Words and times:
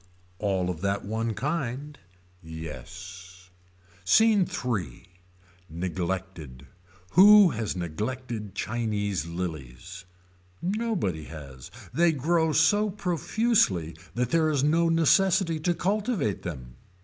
All 0.39 0.71
of 0.71 0.81
that 0.81 1.05
one 1.05 1.35
kind. 1.35 1.99
Yes. 2.41 3.51
SCENE 4.03 4.47
III. 4.49 5.05
Neglected. 5.69 6.65
Who 7.11 7.51
has 7.51 7.75
neglected 7.75 8.55
Chinese 8.55 9.27
lillies. 9.27 10.05
Nobody 10.59 11.25
has. 11.25 11.69
They 11.93 12.13
grow 12.13 12.51
so 12.51 12.89
profusely 12.89 13.95
that 14.15 14.31
there 14.31 14.49
is 14.49 14.63
no 14.63 14.89
necessity 14.89 15.59
to 15.59 15.75
cultivate 15.75 16.41
them. 16.41 16.77